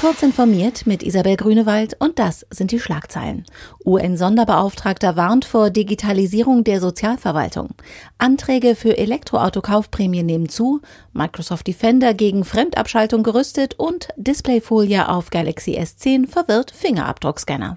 Kurz 0.00 0.22
informiert 0.22 0.86
mit 0.86 1.02
Isabel 1.02 1.36
Grünewald 1.36 1.94
und 1.98 2.18
das 2.18 2.46
sind 2.48 2.70
die 2.70 2.80
Schlagzeilen. 2.80 3.44
UN-Sonderbeauftragter 3.84 5.14
warnt 5.14 5.44
vor 5.44 5.68
Digitalisierung 5.68 6.64
der 6.64 6.80
Sozialverwaltung. 6.80 7.74
Anträge 8.16 8.76
für 8.76 8.96
Elektroautokaufprämien 8.96 10.24
nehmen 10.24 10.48
zu, 10.48 10.80
Microsoft 11.12 11.66
Defender 11.66 12.14
gegen 12.14 12.46
Fremdabschaltung 12.46 13.22
gerüstet 13.22 13.74
und 13.78 14.08
Displayfolie 14.16 15.06
auf 15.06 15.28
Galaxy 15.28 15.78
S10 15.78 16.26
verwirrt 16.26 16.70
Fingerabdruckscanner. 16.70 17.76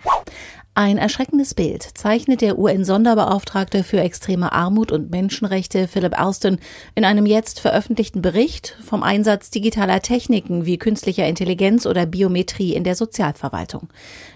Ein 0.76 0.98
erschreckendes 0.98 1.54
Bild 1.54 1.84
zeichnet 1.84 2.42
der 2.42 2.58
UN-Sonderbeauftragte 2.58 3.84
für 3.84 4.00
extreme 4.00 4.52
Armut 4.54 4.92
und 4.92 5.12
Menschenrechte 5.12 5.88
Philip 5.88 6.20
Alston 6.20 6.58
in 6.96 7.06
einem 7.06 7.28
jetzt 7.28 7.60
veröffentlichten 7.60 8.24
Bericht 8.24 8.76
vom 8.84 9.04
Einsatz 9.04 9.52
digitaler 9.52 10.02
Techniken 10.02 10.66
wie 10.66 10.80
künstlicher 10.80 11.28
Intelligenz 11.28 11.86
oder 11.86 12.08
Biometrie 12.08 12.74
in 12.74 12.84
der 12.84 12.96
Sozialverwaltung. 12.96 13.90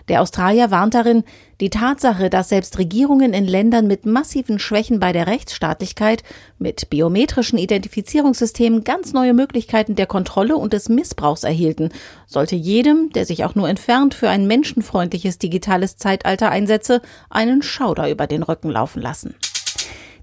Der 0.10 0.22
Australier 0.22 0.70
warnt 0.70 0.94
darin, 0.94 1.24
die 1.60 1.72
Tatsache, 1.72 2.30
dass 2.30 2.50
selbst 2.50 2.78
Regierungen 2.78 3.34
in 3.34 3.48
Ländern 3.48 3.88
mit 3.88 4.06
massiven 4.06 4.60
Schwächen 4.60 5.00
bei 5.00 5.12
der 5.12 5.26
Rechtsstaatlichkeit 5.26 6.22
mit 6.60 6.92
biometrischen 6.92 7.58
Identifizierungssystemen 7.58 8.84
ganz 8.84 9.12
neue 9.12 9.34
Möglichkeiten 9.34 9.96
der 9.96 10.06
Kontrolle 10.06 10.56
und 10.56 10.74
des 10.74 10.88
Missbrauchs 10.88 11.44
erhielten, 11.44 11.90
sollte 12.28 12.56
jedem, 12.56 13.10
der 13.10 13.26
sich 13.26 13.44
auch 13.44 13.56
nur 13.56 13.68
entfernt 13.68 14.14
für 14.14 14.30
ein 14.30 14.46
menschenfreundliches 14.46 15.40
digitales 15.40 15.98
Zeitalter 15.98 16.27
einsetze, 16.28 17.02
einen 17.30 17.62
Schauder 17.62 18.10
über 18.10 18.28
den 18.28 18.44
Rücken 18.44 18.70
laufen 18.70 19.02
lassen. 19.02 19.36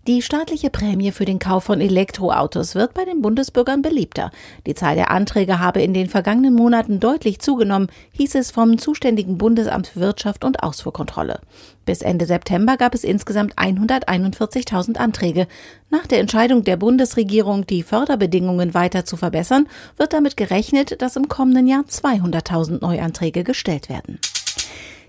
Die 0.07 0.21
staatliche 0.21 0.69
Prämie 0.69 1.13
für 1.13 1.25
den 1.25 1.39
Kauf 1.39 1.65
von 1.65 1.81
Elektroautos 1.81 2.75
wird 2.75 2.93
bei 2.93 3.07
den 3.07 3.23
Bundesbürgern 3.23 3.81
beliebter. 3.81 4.33
Die 4.67 4.75
Zahl 4.75 4.97
der 4.97 5.11
Anträge 5.11 5.61
habe 5.61 5.81
in 5.81 5.95
den 5.95 6.11
vergangenen 6.11 6.53
Monaten 6.53 7.01
deutlich 7.01 7.39
zugenommen, 7.39 7.89
hieß 8.13 8.35
es 8.35 8.51
vom 8.51 8.77
zuständigen 8.77 9.39
Bundesamt 9.39 9.87
für 9.87 10.01
Wirtschaft 10.01 10.45
und 10.45 10.63
Ausfuhrkontrolle. 10.63 11.41
Bis 11.87 12.03
Ende 12.03 12.27
September 12.27 12.77
gab 12.77 12.95
es 12.95 13.03
insgesamt 13.03 13.55
141.000 13.55 14.99
Anträge. 14.99 15.47
Nach 15.89 16.07
der 16.07 16.21
Entscheidung 16.21 16.65
der 16.65 16.77
Bundesregierung, 16.77 17.67
die 17.67 17.83
Förderbedingungen 17.83 18.75
weiter 18.75 19.07
zu 19.07 19.17
verbessern, 19.17 19.69
wird 19.97 20.13
damit 20.13 20.37
gerechnet, 20.37 21.01
dass 21.01 21.17
im 21.17 21.29
kommenden 21.29 21.67
Jahr 21.67 21.85
200.000 21.89 22.83
Neuanträge 22.83 23.43
gestellt 23.43 23.89
werden. 23.89 24.19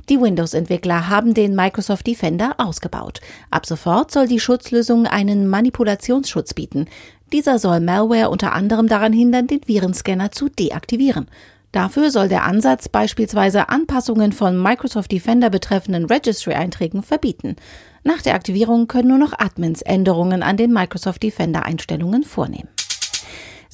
Die 0.10 0.22
Windows-Entwickler 0.22 1.10
haben 1.10 1.34
den 1.34 1.56
Microsoft 1.56 2.06
Defender 2.06 2.56
ausgebaut. 2.58 3.22
Ab 3.50 3.66
sofort 3.66 4.12
soll 4.12 4.28
die 4.28 4.40
Schutzlösung 4.40 5.08
einen 5.08 5.48
Manipulationsschutz 5.48 6.54
bieten. 6.54 6.86
Dieser 7.34 7.58
soll 7.58 7.80
Malware 7.80 8.30
unter 8.30 8.54
anderem 8.54 8.88
daran 8.88 9.14
hindern, 9.14 9.48
den 9.48 9.62
Virenscanner 9.66 10.32
zu 10.32 10.48
deaktivieren. 10.48 11.28
Dafür 11.72 12.12
soll 12.12 12.30
der 12.30 12.46
Ansatz 12.46 12.88
beispielsweise 12.88 13.68
Anpassungen 13.68 14.32
von 14.32 14.62
Microsoft 14.62 15.12
Defender 15.12 15.50
betreffenden 15.50 16.06
Registry-Einträgen 16.06 17.02
verbieten. 17.02 17.56
Nach 18.04 18.22
der 18.22 18.36
Aktivierung 18.36 18.88
können 18.88 19.10
nur 19.10 19.18
noch 19.18 19.34
Admins 19.38 19.82
Änderungen 19.82 20.44
an 20.44 20.56
den 20.56 20.72
Microsoft 20.72 21.24
Defender-Einstellungen 21.24 22.24
vornehmen. 22.24 22.70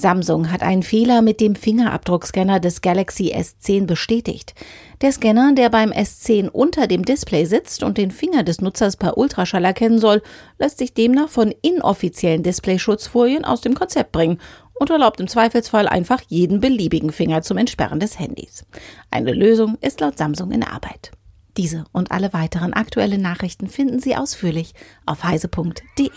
Samsung 0.02 0.52
hat 0.52 0.64
einen 0.64 0.84
Fehler 0.84 1.22
mit 1.22 1.40
dem 1.40 1.56
Fingerabdruckscanner 1.56 2.60
des 2.60 2.82
Galaxy 2.82 3.34
S10 3.34 3.86
bestätigt. 3.86 4.54
Der 5.02 5.12
Scanner, 5.12 5.54
der 5.54 5.70
beim 5.70 5.92
S10 5.92 6.50
unter 6.50 6.88
dem 6.88 7.06
Display 7.06 7.46
sitzt 7.46 7.84
und 7.84 7.98
den 7.98 8.12
Finger 8.12 8.44
des 8.44 8.60
Nutzers 8.60 8.98
per 8.98 9.18
Ultraschall 9.18 9.64
erkennen 9.64 10.00
soll, 10.00 10.22
lässt 10.60 10.80
sich 10.80 10.94
demnach 10.94 11.30
von 11.30 11.54
inoffiziellen 11.62 12.44
Displayschutzfolien 12.44 13.46
aus 13.46 13.62
dem 13.62 13.76
Konzept 13.76 14.12
bringen 14.12 14.40
und 14.74 14.90
erlaubt 14.90 15.20
im 15.20 15.28
Zweifelsfall 15.28 15.88
einfach 15.88 16.22
jeden 16.28 16.60
beliebigen 16.60 17.12
Finger 17.12 17.44
zum 17.44 17.58
Entsperren 17.58 18.00
des 18.00 18.20
Handys. 18.20 18.66
Eine 19.12 19.32
Lösung 19.32 19.78
ist 19.80 20.02
laut 20.02 20.18
Samsung 20.18 20.52
in 20.52 20.64
Arbeit. 20.64 21.12
Diese 21.58 21.86
und 21.92 22.12
alle 22.12 22.34
weiteren 22.34 22.74
aktuellen 22.74 23.22
Nachrichten 23.22 23.68
finden 23.68 24.00
Sie 24.00 24.16
ausführlich 24.16 24.74
auf 25.06 25.24
heise.de. 25.24 26.10